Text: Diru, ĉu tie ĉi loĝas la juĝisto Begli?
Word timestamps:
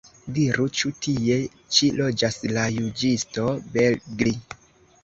Diru, 0.35 0.63
ĉu 0.79 0.91
tie 1.07 1.37
ĉi 1.77 1.91
loĝas 2.01 2.41
la 2.57 2.67
juĝisto 2.79 3.49
Begli? 3.79 4.37